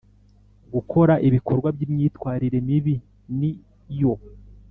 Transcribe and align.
Gukora 0.73 1.13
ibikorwa 1.27 1.69
by 1.75 1.81
imyitwarire 1.87 2.57
mibi 2.67 2.95
ni 3.39 3.51
yo 3.99 4.13